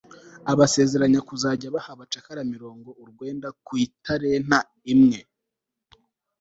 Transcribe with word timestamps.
abasezeranya 0.51 1.19
kuzajya 1.27 1.65
abaha 1.69 1.89
abacakara 1.95 2.41
mirongo 2.53 2.89
urwenda 3.03 3.47
ku 3.65 3.71
italenta 3.85 4.59
imwe 4.93 5.19